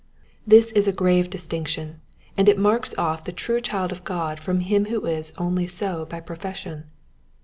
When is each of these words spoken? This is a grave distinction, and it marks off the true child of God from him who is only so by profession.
This 0.47 0.71
is 0.71 0.87
a 0.87 0.91
grave 0.91 1.29
distinction, 1.29 2.01
and 2.35 2.49
it 2.49 2.57
marks 2.57 2.97
off 2.97 3.23
the 3.23 3.31
true 3.31 3.61
child 3.61 3.91
of 3.91 4.03
God 4.03 4.39
from 4.39 4.61
him 4.61 4.85
who 4.85 5.05
is 5.05 5.31
only 5.37 5.67
so 5.67 6.05
by 6.05 6.19
profession. 6.19 6.85